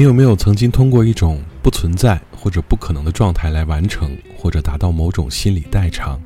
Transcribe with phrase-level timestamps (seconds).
[0.00, 6.18] 你有没有曾经通过一种不存在或者不可能的状态来完成或者达到某种心理代偿？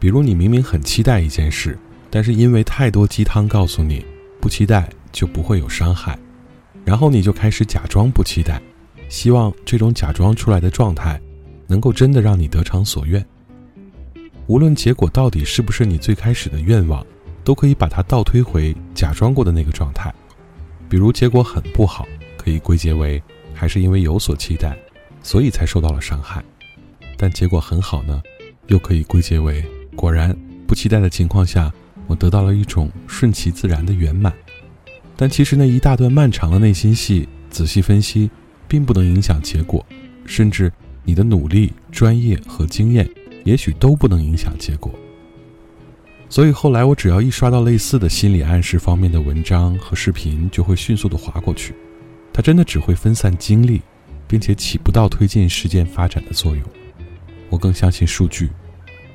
[0.00, 1.78] 比如你明明很期待一件事，
[2.10, 4.04] 但是因为太多鸡汤告诉你
[4.40, 6.18] 不期待就不会有伤害，
[6.84, 8.60] 然后你就开始假装不期待，
[9.08, 11.20] 希望这种假装出来的状态
[11.68, 13.24] 能够真的让你得偿所愿。
[14.48, 17.06] 无论结果到底是不是你最开始的愿望，
[17.44, 20.12] 都可以把它倒推回假装过的那个状态。
[20.88, 22.04] 比如结果很不好。
[22.48, 23.22] 可以归结为
[23.52, 24.74] 还是因为有所期待，
[25.22, 26.42] 所以才受到了伤害。
[27.18, 28.22] 但结果很好呢，
[28.68, 29.62] 又可以归结为
[29.94, 30.34] 果然
[30.66, 31.70] 不期待的情况下，
[32.06, 34.32] 我得到了一种顺其自然的圆满。
[35.14, 38.30] 但其实那一大段漫长的内心戏，仔细分析，
[38.66, 39.84] 并不能影响结果，
[40.24, 40.72] 甚至
[41.04, 43.06] 你的努力、专业和经验，
[43.44, 44.90] 也许都不能影响结果。
[46.30, 51.74] 所以后来我只要一刷到类似的心理暗示方面的文章和视频，就会迅速的划过去。
[52.38, 53.82] 它真的只会分散精力，
[54.28, 56.64] 并且起不到推进事件发展的作用。
[57.50, 58.48] 我更相信数据，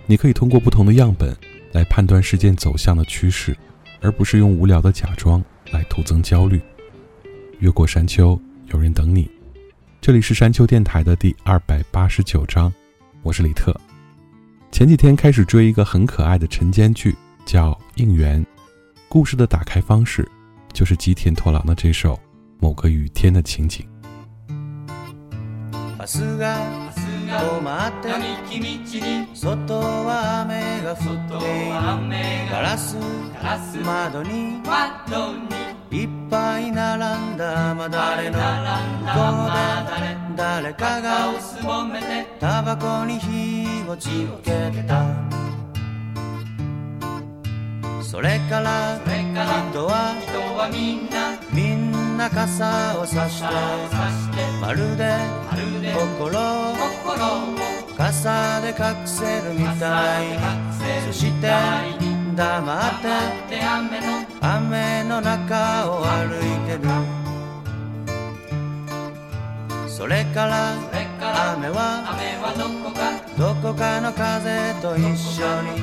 [0.06, 1.34] 你可以通过不同的样本
[1.72, 3.56] 来判断事件走向的趋势，
[4.02, 5.42] 而不是用无聊的假装
[5.72, 6.62] 来徒增焦虑。
[7.60, 8.38] 越过山丘，
[8.74, 9.32] 有人等你。
[10.02, 12.74] 这里是山丘电台的第二百八十九章，
[13.22, 13.74] 我是李特。
[14.70, 18.44] 前几天开始追一个很可爱的晨间剧，叫《应援》。
[19.08, 20.30] 故事的打开方式
[20.74, 22.20] 就是吉田拓郎的这首。
[22.64, 23.86] 某个雨天的情景。
[24.48, 26.56] 明日が
[27.28, 28.08] 止まって
[29.36, 30.98] 外は雨が降っ
[31.28, 31.74] ている。
[32.50, 32.96] ガラス
[33.84, 34.64] 窓に。
[35.92, 38.38] いっぱい並んだ雨だれの。
[38.38, 38.44] 向
[39.12, 41.34] こうで誰かが。
[42.40, 44.08] タバコに火をつ
[44.42, 45.04] けた。
[48.02, 49.02] それから。
[49.74, 50.16] 人は。
[50.72, 51.36] みんな。
[51.52, 51.76] み
[52.14, 53.48] んな傘を差して
[54.62, 55.18] まるで
[55.94, 56.76] 心を
[57.98, 58.76] 傘で隠
[59.06, 60.38] せるみたい。
[61.08, 61.52] そして
[62.36, 63.02] 黙っ
[63.50, 63.62] て
[64.42, 67.23] 雨の中を歩いてる。
[69.96, 70.74] それから
[71.54, 72.02] 雨は
[73.38, 75.80] どこかの風と一緒に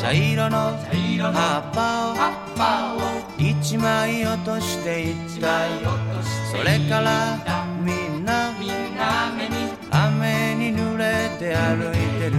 [0.00, 0.72] 茶色の
[1.30, 2.98] 葉っぱを
[3.38, 5.68] 一枚落としていった
[6.50, 7.38] それから
[7.82, 8.54] みんな
[9.90, 12.38] 雨に濡れて歩いてる。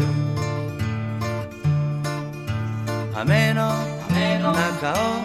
[3.13, 3.69] 雨の
[4.51, 5.21] 中を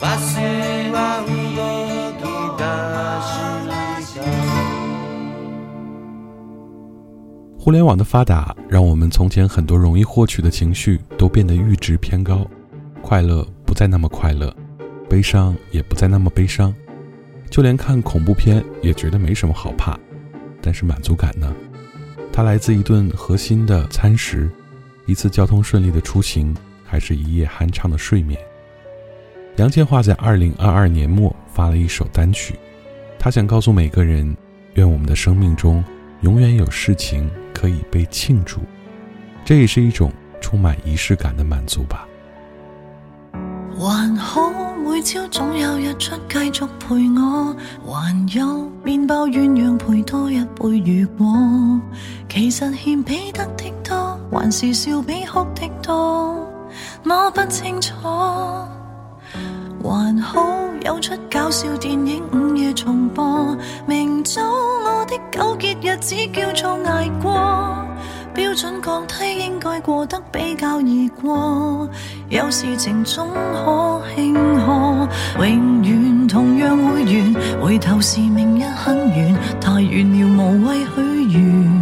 [0.00, 0.73] バスは
[7.64, 12.46] 互联网的发达，让我们从前很多容易获取的情绪都变得阈值偏高，
[13.00, 14.54] 快乐不再那么快乐，
[15.08, 16.74] 悲伤也不再那么悲伤，
[17.48, 19.98] 就连看恐怖片也觉得没什么好怕。
[20.60, 21.54] 但是满足感呢？
[22.30, 24.50] 它来自一顿核心的餐食，
[25.06, 28.38] 一次交通顺利的出行，还是一夜酣畅的睡眠？
[29.56, 32.56] 杨千嬅在二零二二年末发了一首单曲，
[33.18, 34.36] 她想告诉每个人：
[34.74, 35.82] 愿我们的生命中
[36.20, 38.60] 永远有事情可以被庆祝。
[39.44, 42.06] 这也是一种充满仪式感的满足吧。
[43.76, 44.50] 还好，
[44.84, 47.56] 每朝总有日出继续陪我，
[47.86, 51.80] 还有面包鸳鸯配多一杯如果。
[52.28, 56.48] 其实欠比得的多，还是笑比哭的多，
[57.04, 57.92] 我不清楚。
[59.84, 60.40] 还好
[60.82, 63.54] 有出搞笑电影午夜重播，
[63.86, 67.76] 明早我的纠结日子叫做挨过。
[68.32, 71.86] 标准降低，应该过得比较易过。
[72.30, 75.06] 有事情总可庆贺，
[75.38, 77.34] 永远同样会完。
[77.60, 81.73] 回头时明日很远，太远了无谓许愿。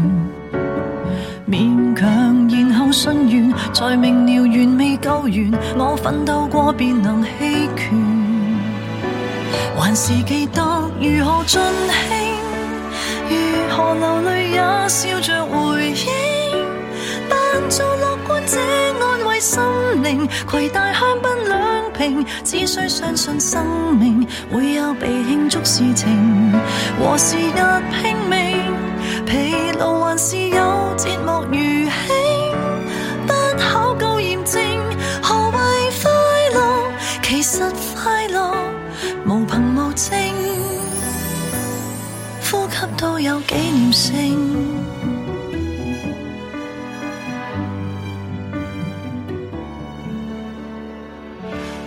[1.48, 5.52] 勉强然后信愿，才明了缘未够完。
[5.76, 7.28] 我奋斗过便能弃
[7.76, 7.90] 权，
[9.76, 10.62] 还是记得
[11.00, 11.60] 如何尽
[12.08, 12.10] 兴，
[13.28, 13.34] 如
[13.70, 16.06] 何流泪也笑着回应，
[17.28, 17.36] 扮。
[17.68, 18.58] 做乐观者
[19.00, 19.58] 安慰心
[20.02, 23.64] 灵，携带香槟两瓶，只需相信生
[23.98, 26.52] 命会有被庆祝事情。
[27.00, 28.58] 和时日拼命，
[29.24, 30.62] 疲劳还是有
[31.02, 31.56] 节目如
[32.06, 32.14] 兴，
[33.26, 34.62] 不考究验证
[35.20, 35.58] 何谓
[36.00, 36.12] 快
[36.54, 36.92] 乐，
[37.24, 37.58] 其实
[38.00, 38.54] 快乐
[39.26, 40.16] 无凭无证，
[42.48, 44.38] 呼吸都有纪念性。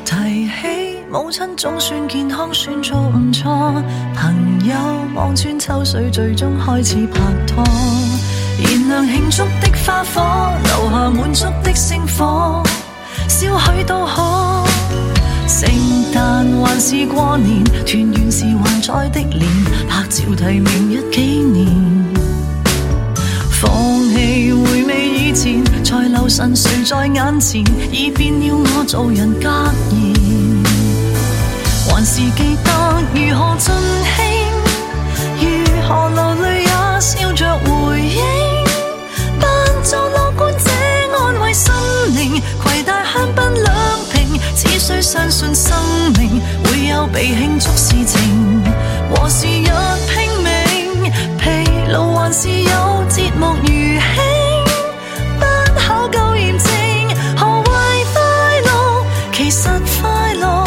[0.03, 3.81] 提起母亲总算健康，算做唔错。
[4.13, 4.35] 朋
[4.67, 4.75] 友
[5.15, 7.63] 望穿秋水，最终开始拍拖。
[8.87, 10.21] 亮庆祝的花火，
[10.63, 12.61] 留下满足的星火，
[13.27, 14.63] 笑许都可。
[15.47, 15.69] 圣
[16.13, 19.49] 诞还是过年，团圆时还在的脸，
[19.87, 21.67] 拍照提明日纪念。
[23.51, 23.71] 放
[24.09, 29.49] 弃回味以前，才留神谁在眼前，已变了我做人格
[29.91, 30.13] 言。
[31.87, 32.69] 还是记得
[33.13, 33.73] 如何尽
[42.41, 43.73] 携带香槟两
[44.11, 45.75] 瓶，只需相信生
[46.17, 48.63] 命会有被庆祝事情。
[49.13, 49.69] 和时日
[50.09, 54.03] 拼命，疲劳还是有节目如兴，
[55.39, 55.45] 不
[55.79, 56.67] 考究验证
[57.37, 57.65] 何谓
[58.13, 58.21] 快
[58.65, 59.69] 乐，其实
[60.01, 60.65] 快乐。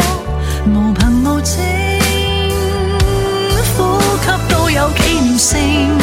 [3.77, 5.97] 呼吸都有纪念性，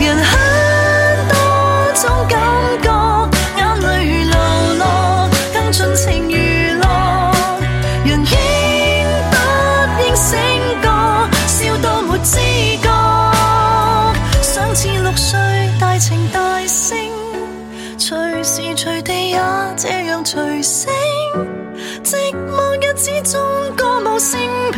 [0.00, 0.24] 人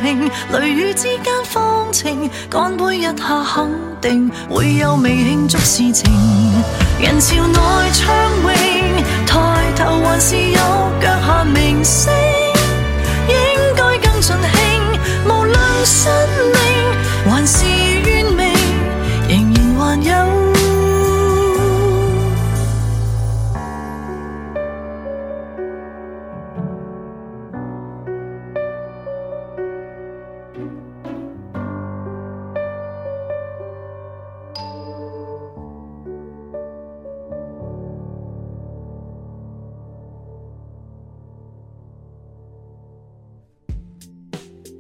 [0.05, 3.71] 雷雨之间放晴，干杯一下肯
[4.03, 6.05] 定会有未庆祝事情。
[7.01, 7.59] 人潮内
[7.93, 8.53] 畅泳，
[9.25, 10.59] 抬头还是有
[11.01, 12.13] 脚下明星，
[13.29, 13.35] 应
[13.75, 14.83] 该更尽兴。
[15.25, 15.57] 无论
[15.87, 16.13] 身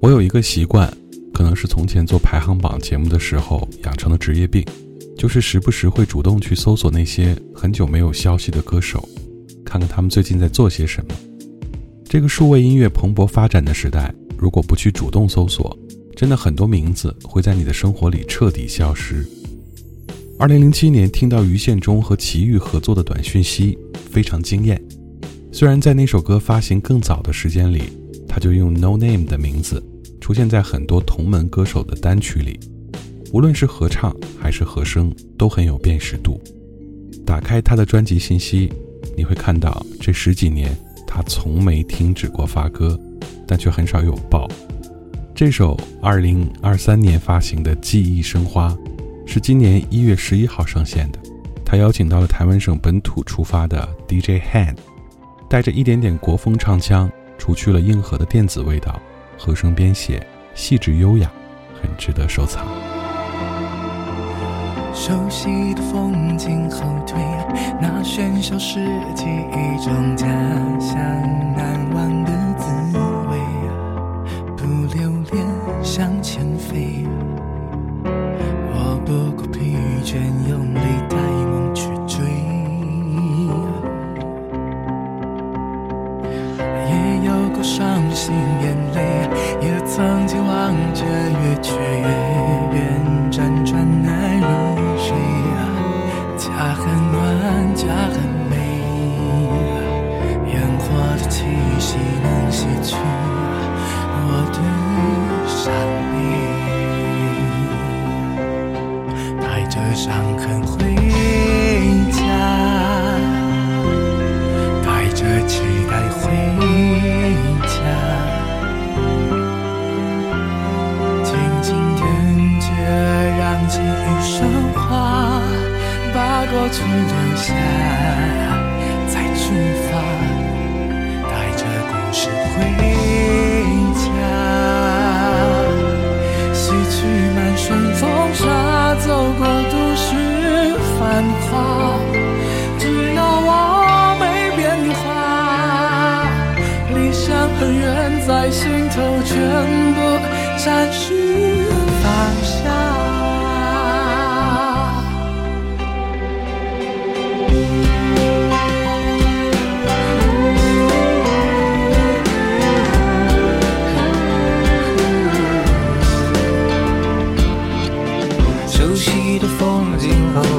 [0.04, 0.94] 我有一个习惯，
[1.32, 4.62] 可能是从前做排行榜节目的时候养成的职业病，
[5.16, 9.08] 就是时不时会主动去搜索那些很久没有消息的歌手，
[9.64, 11.14] 看看他们最近在做些什么。
[12.04, 15.74] 这个数位音乐蓬勃发展的时代，如果不去主动搜索，
[16.14, 19.26] 真的很多名字会在你的生活里彻底消失。
[20.38, 23.78] 二零零七年听到于宪忠和齐豫合作的短讯息，
[24.10, 24.78] 非常惊艳。
[25.50, 27.84] 虽然在那首歌发行更早的时间里，
[28.28, 29.82] 他就用 No Name 的名字。
[30.24, 32.58] 出现在很多同门歌手的单曲里，
[33.30, 36.40] 无论是合唱还是和声，都很有辨识度。
[37.26, 38.72] 打开他的专辑信息，
[39.18, 40.74] 你会看到这十几年
[41.06, 42.98] 他从没停止过发歌，
[43.46, 44.48] 但却很少有爆。
[45.34, 48.70] 这首2023年发行的《记忆生花》，
[49.30, 51.18] 是今年一月十一号上线的。
[51.66, 54.74] 他邀请到了台湾省本土出发的 DJ Han，
[55.50, 58.98] 带着一点点国风唱腔，除去了硬核的电子味道。
[59.38, 61.30] 和声编写细致优雅，
[61.80, 62.66] 很值得收藏。
[64.92, 67.18] 熟悉的风景后退，
[67.80, 68.78] 那喧嚣是
[69.14, 70.26] 记忆中家
[70.78, 70.96] 乡
[71.56, 72.98] 难忘的滋
[73.28, 73.38] 味。
[74.56, 74.64] 不
[74.94, 75.44] 留恋
[75.82, 77.04] 向前飞，
[78.04, 80.16] 我不顾疲倦，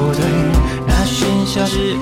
[0.06, 0.24] 不对，
[0.86, 1.96] 那喧嚣是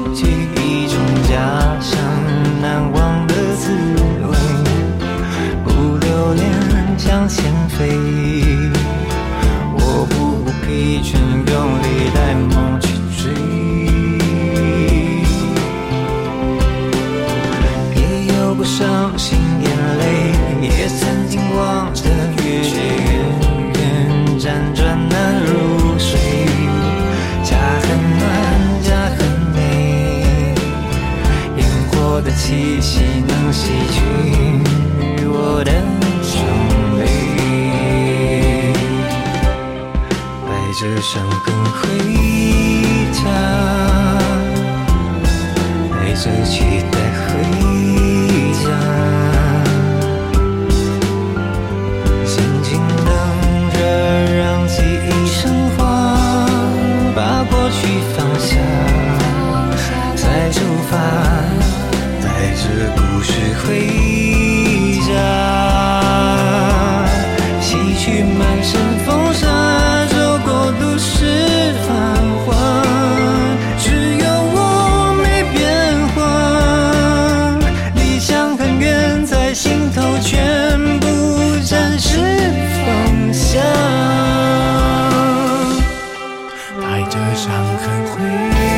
[87.34, 88.73] 伤痕会，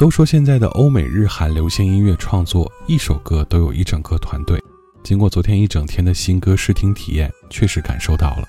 [0.00, 4.58] 都说现在的欧美日韩流行音乐创作，一首歌都有一整个团队。
[5.02, 8.48] 经过昨天一整天的新歌试听体验，确实感受到了，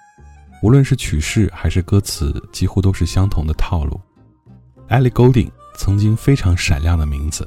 [0.63, 3.99] 无论是曲式还是歌词，几乎都是相同的套路。
[4.87, 7.45] Ellie Goulding 曾经非常闪亮的名字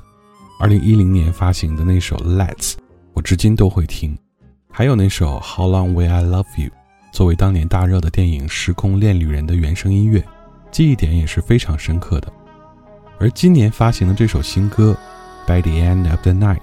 [0.61, 2.73] ，2010年发行的那首《Let's》，
[3.15, 4.15] 我至今都会听。
[4.71, 6.69] 还有那首《How Long Will I Love You》，
[7.11, 10.23] 作为当年大热的电影《时空恋旅人》的原声音乐，
[10.71, 12.31] 记忆点也是非常深刻的。
[13.19, 14.97] 而今年发行的这首新歌
[15.47, 16.57] 《By the End of the Night》，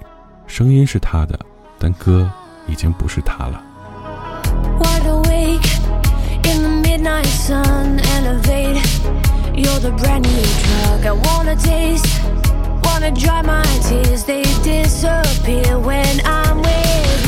[0.46, 1.38] 声音是他的，
[1.78, 2.30] 但歌
[2.66, 3.62] 已经不是他了。
[4.78, 5.66] Wide awake
[6.44, 8.80] in the midnight sun, elevate
[9.54, 12.20] You're the brand new drug I wanna taste.
[12.84, 17.21] Wanna dry my tears, they disappear when I'm with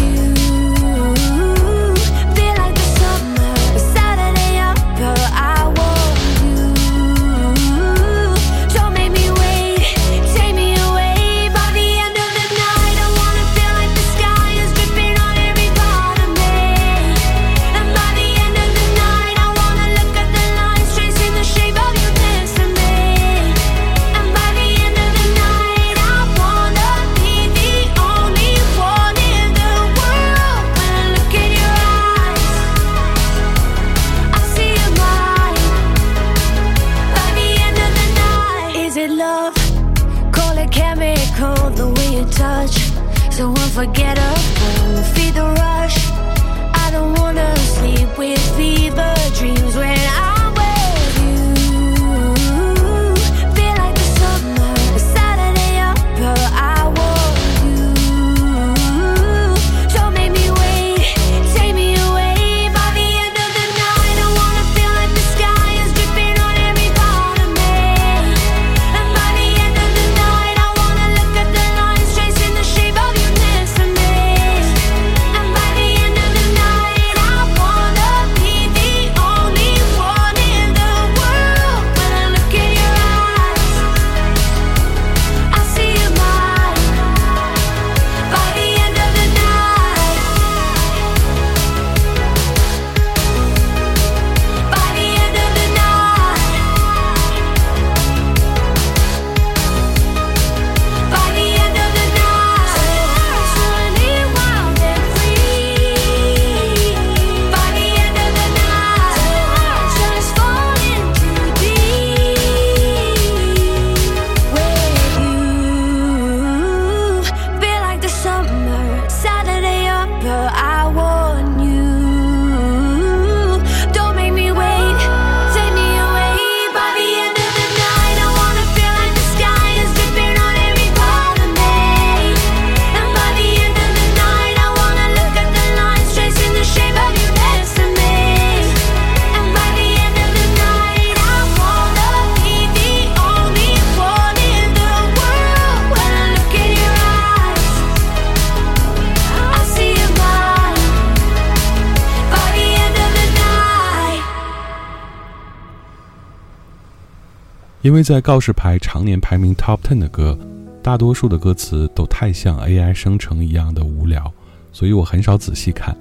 [157.85, 160.39] 因为在告示牌常年排名 Top Ten 的歌，
[160.83, 164.33] 大多数的歌词都太像 AI 生成一样的无聊，
[164.73, 165.95] 所以我很少仔细看。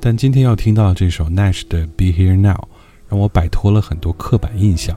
[0.00, 2.54] 但今天要听到这首 Nash 的《Be Here Now》，
[3.10, 4.96] 让我摆脱了很多刻板印象，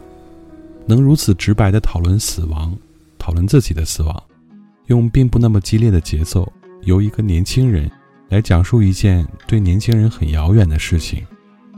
[0.86, 2.78] 能如此直白地讨论死亡，
[3.20, 4.24] 讨论自己的死亡，
[4.86, 6.50] 用并不那么激烈的节奏，
[6.84, 7.92] 由一个年轻人
[8.30, 11.28] 来讲述一件对年轻人很遥远的事情，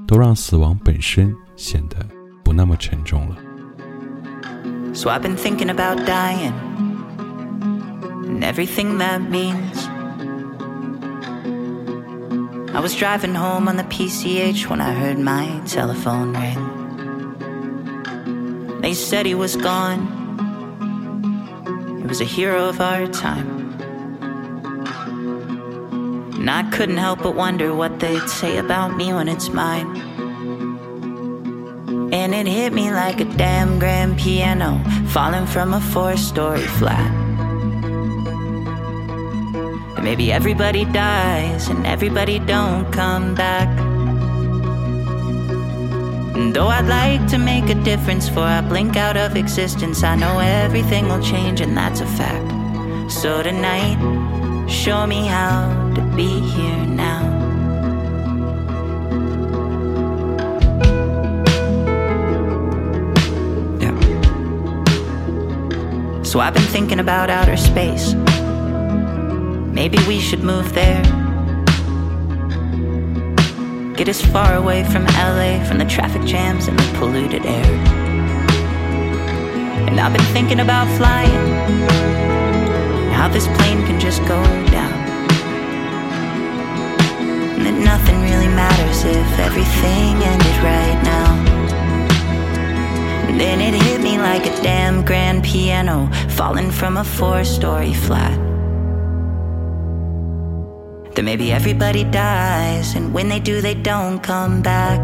[0.05, 2.05] 都让死亡本身显得
[2.43, 3.37] 不那么沉重了。
[4.93, 6.53] So I've been thinking about dying
[8.25, 9.87] and everything that means.
[12.75, 16.81] I was driving home on the PCH when I heard my telephone ring.
[18.81, 20.01] They said he was gone.
[21.99, 23.61] He was a hero of our time.
[26.35, 29.95] And I couldn't help but wonder what they'd say about me when it's mine.
[32.13, 37.11] And it hit me like a damn grand piano falling from a four story flat.
[39.95, 43.67] That maybe everybody dies and everybody don't come back.
[46.37, 50.15] And though I'd like to make a difference before I blink out of existence, I
[50.15, 53.11] know everything will change and that's a fact.
[53.11, 53.97] So tonight,
[54.69, 57.42] show me how to be here now.
[66.33, 68.15] So I've been thinking about outer space.
[69.71, 71.03] Maybe we should move there.
[73.93, 77.65] Get as far away from LA, from the traffic jams and the polluted air.
[79.87, 81.29] And I've been thinking about flying.
[83.11, 84.41] How this plane can just go
[84.71, 84.93] down.
[87.57, 91.82] And that nothing really matters if everything ended right now.
[93.37, 98.37] Then it hit me like a damn grand piano falling from a four story flat.
[101.15, 105.01] That maybe everybody dies, and when they do, they don't come back.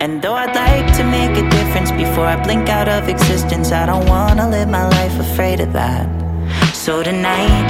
[0.00, 3.86] And though I'd like to make a difference before I blink out of existence, I
[3.86, 6.08] don't wanna live my life afraid of that.
[6.74, 7.68] So tonight,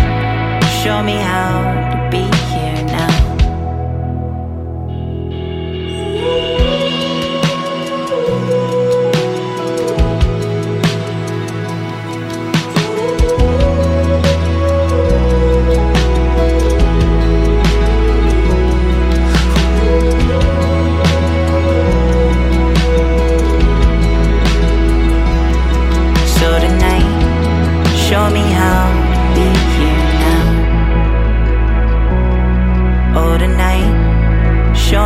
[0.83, 1.82] show me how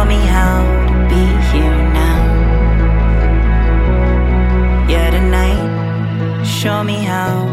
[0.07, 2.19] me how to be here now.
[4.89, 7.45] Yeah, tonight, show me how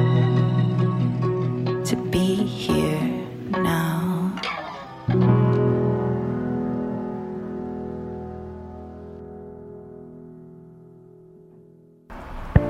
[1.83, 2.99] to be here
[3.51, 4.31] now.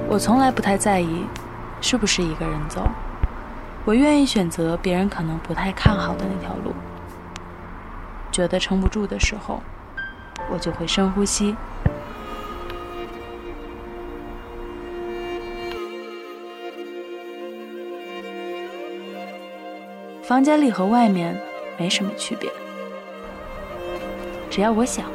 [0.08, 1.26] 我从来不太在意
[1.82, 2.88] 是不是一个人走，
[3.84, 6.72] 我愿意选择别人可能不太看好的那条路。
[8.32, 9.62] 觉得撑不住的时候，
[10.51, 11.56] 我就会深呼吸。
[20.23, 21.39] 房间里和外面
[21.77, 22.49] 没什么区别，
[24.49, 25.06] 只要我想，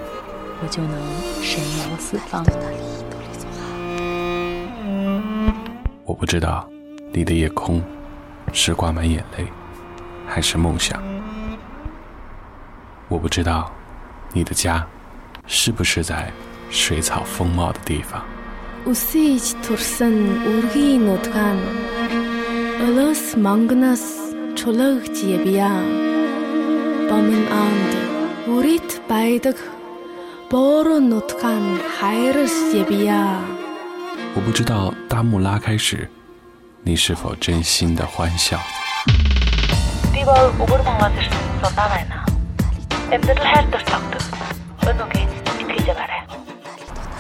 [0.63, 0.93] 我就能
[1.43, 2.45] 神游四方。
[6.05, 6.69] 我不知道
[7.13, 7.83] 你的夜空
[8.53, 9.47] 是挂满眼泪，
[10.27, 11.03] 还是梦想。
[13.09, 13.73] 我不知道
[14.33, 14.87] 你的家
[15.51, 16.31] 是不是在
[16.71, 18.23] 水草丰茂的地方？
[34.35, 36.09] 我不知道，大幕拉开时，
[36.83, 38.61] 你是否真心的欢笑。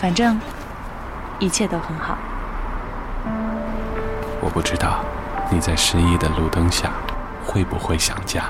[0.00, 0.40] 反正
[1.40, 2.16] 一切都很好。
[4.40, 5.04] 我不知道
[5.50, 6.92] 你在深夜的路灯下
[7.44, 8.44] 会不会想家。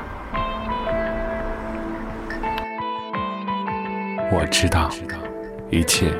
[4.30, 4.90] 我知道
[5.70, 6.14] 一切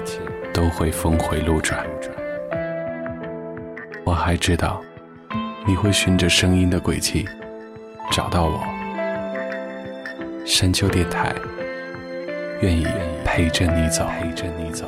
[0.53, 1.85] 都会峰回路转。
[4.05, 4.81] 我还知道
[5.67, 7.29] 你会循着声音的轨迹
[8.11, 8.65] 找到我。
[10.47, 11.35] 山丘电台
[12.63, 12.87] 愿意
[13.27, 14.87] 陪着你走，陪着你走。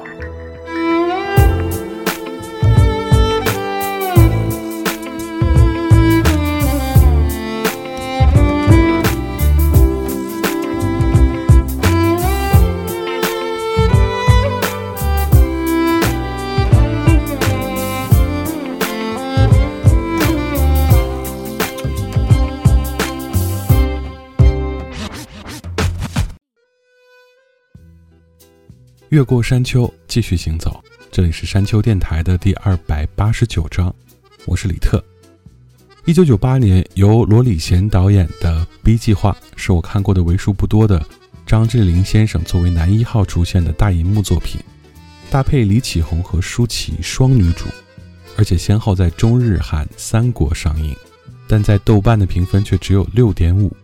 [29.11, 30.81] 越过山丘，继续行走。
[31.11, 33.92] 这里是山丘电台的第二百八十九章，
[34.46, 35.05] 我是李特。
[36.05, 41.05] 一九九八年由罗礼贤导演的《B 计划》是我看过的为数不多的
[41.44, 44.61] 张智霖先生作为男一号出现的大银幕作品，
[45.29, 47.64] 搭配李启红和舒淇双女主，
[48.37, 50.94] 而且先后在中日韩三国上映，
[51.49, 53.77] 但在豆瓣的评分却只有六点五。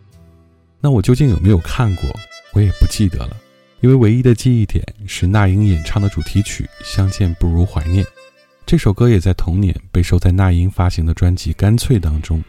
[0.81, 2.05] 那我究竟有没有看过？
[2.53, 3.37] 我也不记得了。
[3.87, 8.03] 因为唯一的记忆点是那英演唱的主题曲《相见不如怀念》，
[8.67, 12.43] 这首歌也在同年被收在那英发行的专辑《干脆》当中。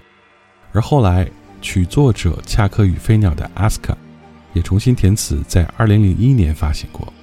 [0.71, 1.29] 而后来
[1.61, 3.95] 曲作者恰克与飞鸟的阿斯卡
[4.53, 7.13] 也重新填词，在2001年发行过。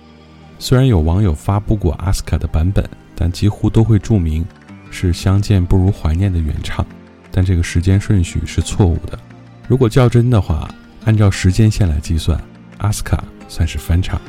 [0.61, 4.47] 虽然有网友发布过阿斯卡的版本，但几乎都会注明
[4.93, 6.87] 是《相见不如怀念》的原唱，
[7.33, 9.19] 但这个时间顺序是错误的。
[9.67, 10.73] 如果较真的话，
[11.05, 12.41] 按照时间线来计算，
[12.79, 13.25] 阿斯卡。
[13.49, 14.21] 算是翻唱。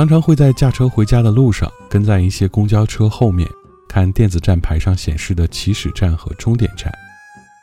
[0.00, 3.46] 常常会在驾车回家的路上，跟在一些公交车后面，
[3.86, 6.90] 看电子站牌上显示的起始站和终点站。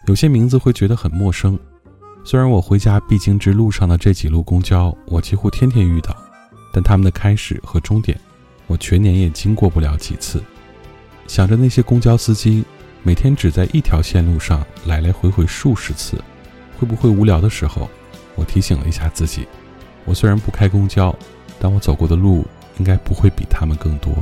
[0.06, 1.58] 有些名字会觉得很陌生，
[2.24, 6.16] 虽然我回家必经之路上的这几路公交，我几乎天天遇到，
[6.72, 8.16] 但他们的开始和终点，
[8.68, 10.40] 我全年也经过不了几次。
[11.26, 12.64] 想着那些公交司机
[13.02, 16.24] 每天只在一条线路上来来回回数十次，
[16.78, 17.90] 会不会无聊的时候，
[18.36, 19.48] 我提醒了一下自己：
[20.06, 21.12] 我虽然不开公交。
[21.59, 22.45] 但我走过的路
[22.79, 24.13] 应该不会比他们更多，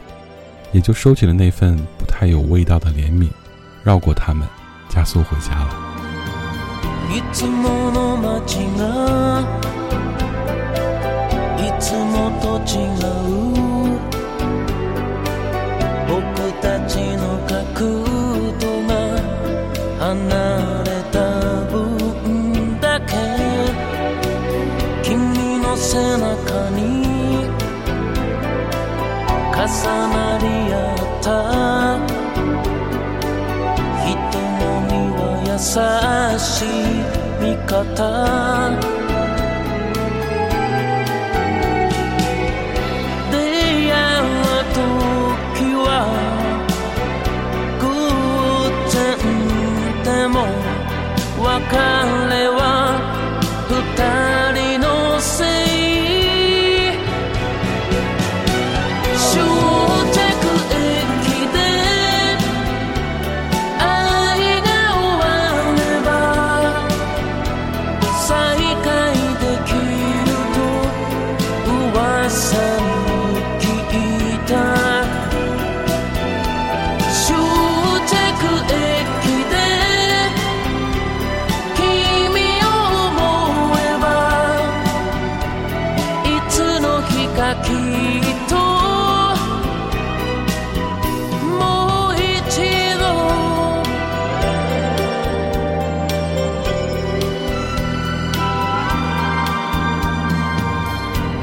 [0.73, 3.29] 也就收起了那份不太有味道的怜悯，
[3.83, 4.47] 绕过他们，
[4.89, 5.71] 加速回家了。
[7.13, 9.43] いつもの街が
[11.59, 13.04] いつもと違う
[37.40, 38.95] 味方。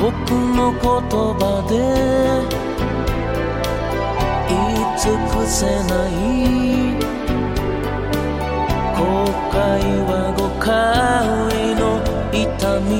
[0.02, 0.82] 僕の言
[1.38, 1.78] 葉で
[4.48, 6.98] 言い尽くせない
[8.98, 8.98] 後
[9.52, 9.54] 悔
[10.10, 10.66] は誤解
[11.76, 12.90] の痛み。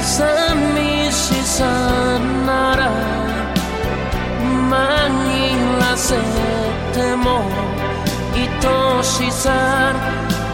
[0.00, 1.66] 寂しさ
[2.46, 2.80] なら
[4.70, 4.70] 紛
[5.80, 6.14] らせ
[6.94, 7.42] ても
[8.36, 8.38] 愛
[9.02, 9.92] しさ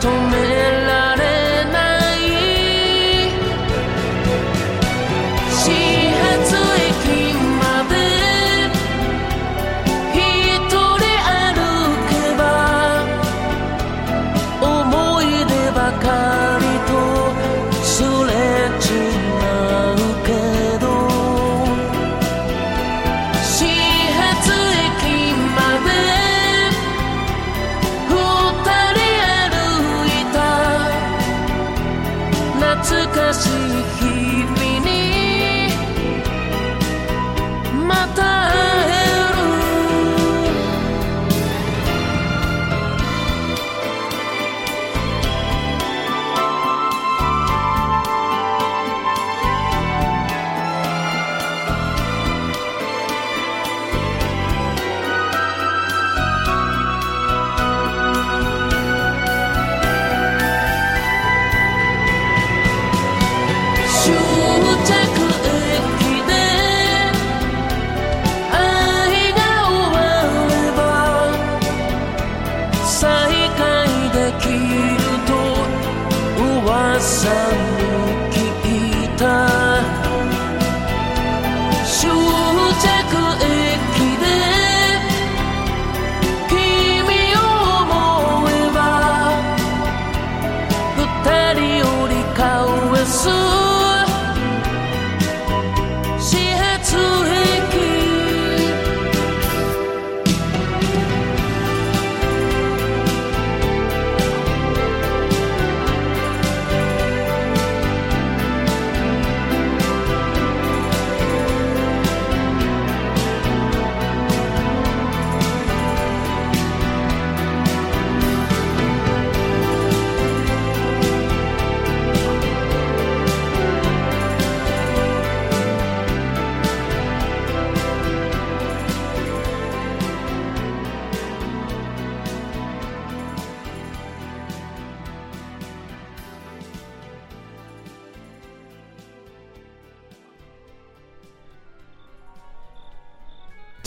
[0.01, 0.33] 止め
[0.87, 1.04] られ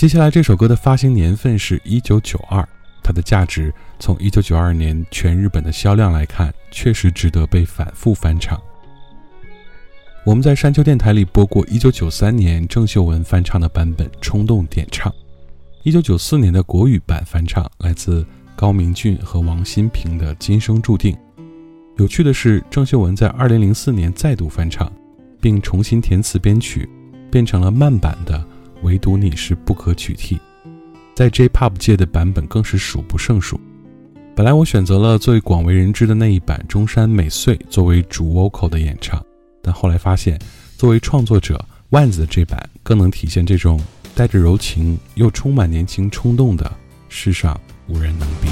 [0.07, 2.65] 接下来这首歌的发行年份是一九九二，
[3.03, 8.57] 它的价值从一九九二年全日本的销量来看，确实值得被反复翻唱。
[10.25, 15.11] 我们在山丘电台里播过一九九三年郑秀文翻唱的版本《冲动点唱》，
[15.83, 18.25] 一九九四年的国语版翻唱来自
[18.55, 21.13] 高明俊和王心平的《今生注定》。
[21.97, 24.89] 有趣的是，郑秀文在二零零四年再度翻唱，
[25.41, 26.87] 并重新填词编曲，
[27.29, 28.41] 变成了慢版的。
[28.83, 30.39] 唯独你是不可取替，
[31.15, 33.59] 在 J-Pop 界的版本更是数不胜数。
[34.35, 39.19] 本来我选择了最广为人知的那一版中山美穗作为主 vocal 的演唱，
[39.63, 40.39] 但后来发现，
[40.77, 41.59] 作为创作者
[41.89, 43.81] 万子的这版更能体现这种
[44.13, 46.71] 带着柔情又充满年轻冲动的
[47.09, 48.49] “世上无人能比”。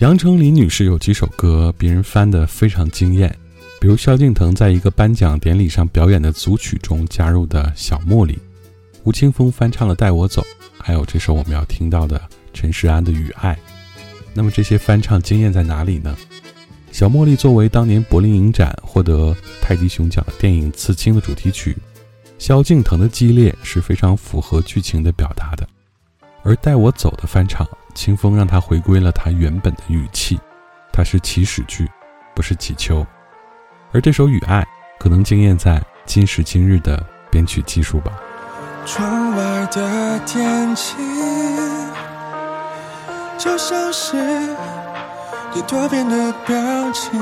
[0.00, 3.28] 杨丞琳女士有几首歌别人翻得非常惊艳，
[3.78, 8.32] 比如萧敬腾在一个颁奖典礼上表演的组曲中加入的《小茉莉》，
[9.04, 10.40] 吴青峰翻唱了《带我走》，
[10.78, 12.18] 还有这首我们要听到的
[12.54, 13.54] 陈势安的《雨爱》。
[14.32, 16.16] 那么这些翻唱惊艳在哪里呢？
[16.90, 21.76] 《小茉莉》作为当年柏林影展获得泰迪熊奖的电影《刺青》的主题曲，
[22.38, 25.68] 萧敬腾的激烈是非常符合剧情的表达的，
[26.42, 27.68] 而《带我走》的翻唱。
[28.00, 30.40] 清风让他回归了他原本的语气，
[30.90, 31.86] 它是祈使句，
[32.34, 33.06] 不是祈求。
[33.92, 34.62] 而这首《雨爱》
[34.98, 36.98] 可能惊艳在今时今日的
[37.30, 38.10] 编曲技术吧。
[38.86, 40.96] 窗外的天气
[43.36, 44.16] 就像是
[45.52, 46.56] 你多变的表
[46.92, 47.20] 情，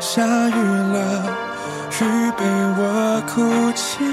[0.00, 1.24] 下雨了，
[2.00, 2.44] 雨被
[2.76, 4.04] 我哭泣，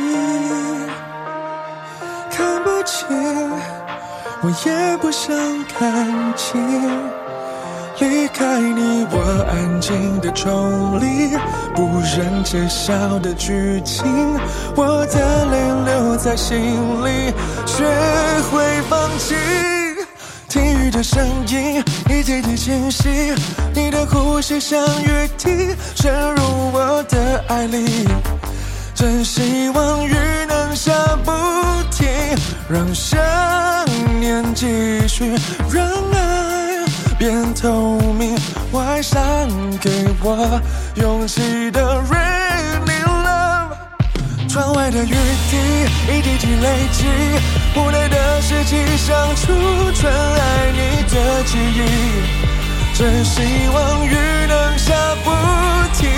[2.29, 3.72] 看不清。
[4.45, 5.33] 我也不想
[5.69, 6.59] 看清，
[7.99, 11.37] 离开你，我安静的抽离，
[11.73, 14.05] 不忍揭晓的剧情，
[14.75, 16.59] 我的泪留在心
[17.05, 17.33] 里，
[17.65, 17.85] 学
[18.51, 19.33] 会放弃。
[20.49, 23.33] 听雨的声音一滴滴清晰，
[23.73, 28.05] 你的呼吸像雨滴渗入我的爱里，
[28.93, 30.13] 真希望雨
[30.49, 30.91] 能下
[31.23, 31.72] 不停，
[32.69, 33.19] 让想
[34.19, 35.35] 念继续，
[35.69, 36.85] 让爱
[37.19, 38.37] 变透明。
[38.71, 39.19] 我爱上
[39.79, 40.61] 给我
[40.95, 43.75] 勇气的 Rainy Love。
[44.47, 45.57] 窗外的雨滴
[46.07, 47.05] 一滴滴累积，
[47.75, 49.51] 无奈的是即想储
[49.93, 51.79] 存爱你的记忆。
[52.95, 53.41] 真希
[53.73, 54.15] 望雨
[54.47, 54.93] 能下
[55.23, 55.31] 不
[55.97, 56.09] 停，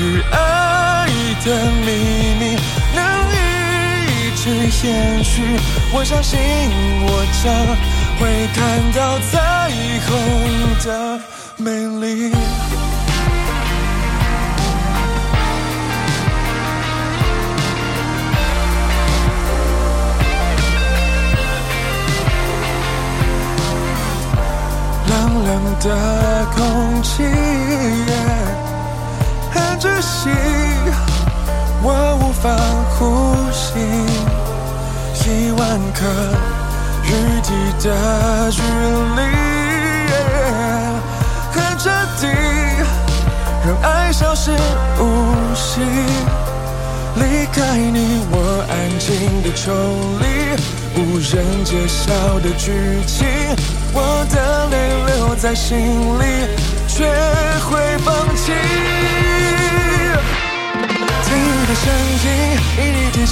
[0.00, 1.06] 雨爱
[1.44, 1.46] 的
[1.84, 1.88] 秘
[2.38, 2.56] 密
[4.44, 4.50] 去
[4.86, 5.40] 延续。
[5.90, 6.38] 我相信
[7.06, 7.42] 我将
[8.20, 9.32] 会看到彩
[10.06, 10.08] 虹
[10.84, 11.18] 的
[11.56, 12.30] 美丽。
[25.06, 25.12] 冷
[25.44, 25.86] 冷的
[26.54, 27.22] 空气，
[29.52, 30.28] 很窒息，
[31.86, 32.48] 我无法
[32.96, 33.02] 呼
[33.52, 33.78] 吸。
[35.26, 35.60] 一万
[35.92, 36.00] 颗
[37.04, 37.08] 雨
[37.42, 37.48] 滴
[37.86, 38.62] 的距
[39.16, 39.20] 离，
[41.52, 42.22] 很彻底，
[43.66, 44.50] 让爱消失
[44.98, 45.02] 无
[45.54, 45.80] 息。
[47.16, 49.72] 离开你，我安静的抽
[50.20, 50.24] 离，
[50.98, 51.32] 无人
[51.64, 52.72] 揭晓的剧
[53.06, 53.26] 情，
[53.92, 54.74] 我的泪
[55.14, 55.78] 留在心
[56.18, 56.22] 里，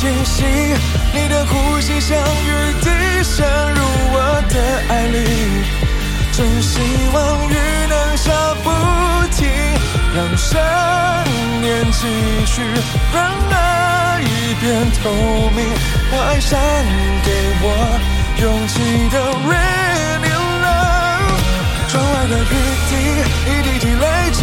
[0.02, 0.42] 清晰，
[1.14, 2.90] 你的呼吸像雨滴
[3.22, 3.80] 渗入
[4.10, 5.16] 我的爱里，
[6.32, 6.80] 真希
[7.12, 7.54] 望雨
[7.88, 8.32] 能下
[8.64, 8.68] 不
[9.30, 9.48] 停，
[10.12, 10.60] 让想
[11.60, 12.08] 念继
[12.46, 12.62] 续，
[13.14, 13.22] 让
[13.52, 14.20] 爱
[14.60, 15.08] 变透
[15.54, 15.70] 明。
[16.10, 16.58] 我爱上
[17.22, 17.30] 给
[17.62, 17.66] 我
[18.42, 20.34] 勇气的 Rainy
[20.64, 21.38] Love。
[21.86, 22.44] 窗外的雨
[22.90, 22.90] 滴
[23.46, 24.42] 一滴滴累积，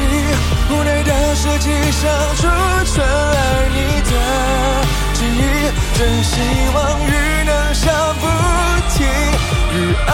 [0.71, 2.07] 屋内的是即想
[2.37, 2.47] 储
[2.85, 4.15] 存爱你的
[5.19, 5.21] 记。
[5.95, 6.39] 真希
[6.73, 7.11] 望雨
[7.45, 7.91] 能下
[8.21, 8.23] 不
[8.95, 8.97] 停，
[9.73, 9.75] 雨
[10.07, 10.09] 爱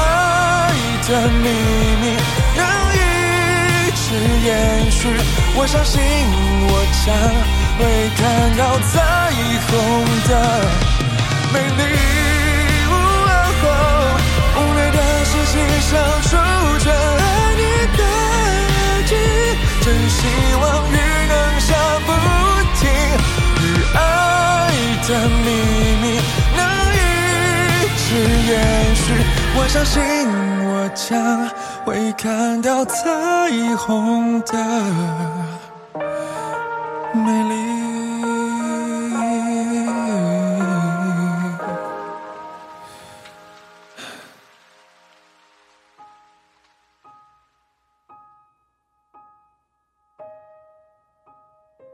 [1.07, 1.45] 的秘
[2.01, 2.03] 密
[2.57, 2.59] 能
[2.95, 2.97] 一
[3.93, 4.03] 直
[4.45, 4.49] 延
[4.89, 4.97] 续。
[5.55, 6.01] 我相信
[6.67, 6.71] 我
[7.05, 7.07] 将
[7.77, 7.81] 会
[8.17, 8.19] 看
[8.57, 8.93] 到彩
[9.67, 9.69] 虹
[10.27, 10.31] 的
[11.53, 11.79] 美丽。
[14.57, 15.91] 无奈的是，即想
[16.23, 16.27] 储
[16.79, 17.21] 存爱
[17.55, 17.61] 你
[17.95, 17.99] 的
[19.05, 19.17] 记忆，
[19.83, 20.17] 真希
[20.59, 20.93] 望雨
[21.29, 21.67] 能下
[22.05, 22.09] 不
[22.79, 22.83] 停，
[25.07, 25.45] 的秘
[26.01, 26.19] 密
[26.57, 26.59] 能
[27.69, 28.05] 一直
[28.49, 29.13] 延续
[29.55, 30.01] 我相信
[30.65, 31.47] 我将
[31.85, 34.53] 会看到彩虹的
[37.13, 37.55] 美丽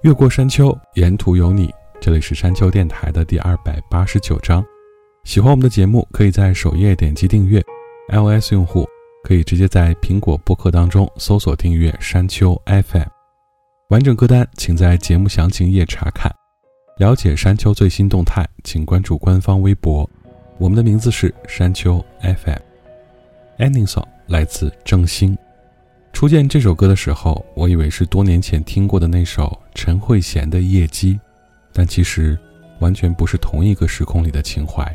[0.02, 1.81] 越过山丘沿途有你。
[2.04, 4.66] 这里是山丘电台的第二百八十九章。
[5.24, 7.64] 喜欢我们的节目，可以在首页点击订阅。
[8.10, 8.88] iOS 用户
[9.24, 13.08] 可以直接在苹果播客当中搜索订阅山丘 FM。
[13.90, 16.34] 完整歌单请在节目详情页查看。
[16.98, 20.10] 了解山丘最新动态，请关注官方微博。
[20.58, 22.62] 我们的名字是山丘 FM。
[23.60, 25.38] Ending song 来自郑兴。
[26.12, 31.14] 初见这首歌的时候，我以为是多年前听过的那首陈慧娴的《夜机》，
[31.74, 32.38] 但其实
[32.80, 34.86] 完全不是同一个时空里的情怀。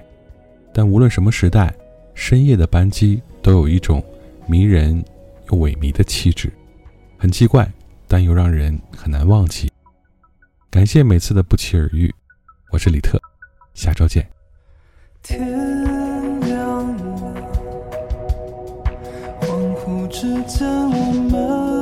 [0.72, 1.74] 但无论什么时代，
[2.14, 4.04] 深夜的班机都有一种
[4.46, 5.02] 迷人
[5.50, 6.52] 又萎靡的气质，
[7.16, 7.70] 很奇怪，
[8.06, 9.70] 但又让人很难忘记。
[10.70, 12.14] 感谢每次的不期而遇，
[12.70, 13.18] 我是李特，
[13.72, 14.28] 下周见。
[15.22, 15.40] 天
[16.40, 17.34] 亮了，
[19.40, 21.75] 恍惚之间我们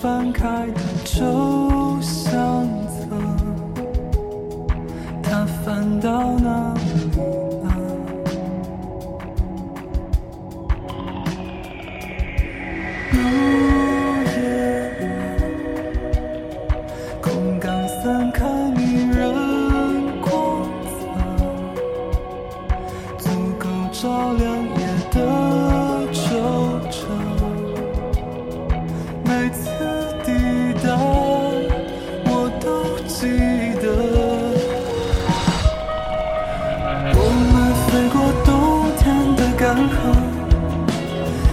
[0.00, 3.04] 翻开的旧相册，
[5.22, 6.80] 它翻到哪里
[7.60, 7.68] 了？
[13.12, 13.18] 入
[14.24, 14.40] 夜
[15.00, 15.02] 了，
[17.20, 17.70] 空港
[18.02, 19.20] 散开迷人
[20.22, 20.32] 光
[20.96, 21.02] 泽，
[23.18, 23.28] 足
[23.58, 24.48] 够照亮
[39.70, 39.94] 天的干涸，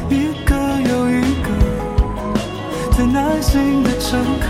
[0.10, 0.56] 一个
[0.90, 1.48] 又一个
[2.92, 4.46] 最耐心的乘客。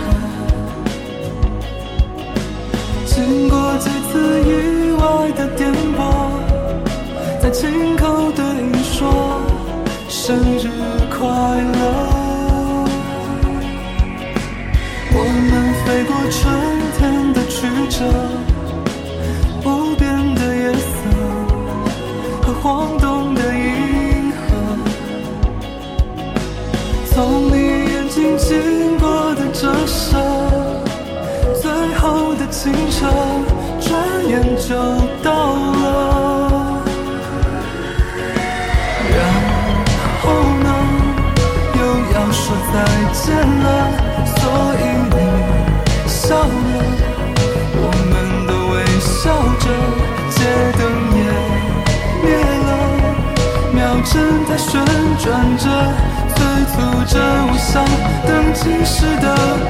[3.04, 6.40] 经过几次意外的颠簸，
[7.42, 8.42] 在亲口对
[8.72, 9.42] 你说
[10.08, 10.70] 生日
[11.10, 11.78] 快乐。
[15.10, 15.16] 我
[15.50, 16.40] 们飞过春
[16.96, 17.98] 天的曲折，
[34.68, 34.74] 就
[35.22, 36.84] 到了。
[39.16, 39.18] 然
[40.20, 40.24] 后
[40.62, 40.68] 呢，
[41.74, 41.80] 又
[42.14, 42.76] 要说再
[43.14, 43.24] 见
[43.64, 43.66] 了，
[44.36, 44.38] 所
[44.78, 45.16] 以你
[46.06, 46.46] 笑了，
[47.80, 48.12] 我们
[48.46, 49.24] 都微笑
[49.58, 49.64] 着，
[50.28, 50.36] 街
[50.76, 50.80] 灯
[51.16, 51.18] 也
[52.22, 52.28] 灭
[52.66, 52.70] 了，
[53.72, 54.12] 秒针
[54.44, 54.68] 在旋
[55.16, 55.24] 转
[55.56, 55.64] 着，
[56.36, 56.36] 催
[56.74, 57.16] 促着
[57.48, 57.72] 我想
[58.26, 59.24] 登记时的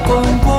[0.05, 0.09] 广
[0.43, 0.49] 播。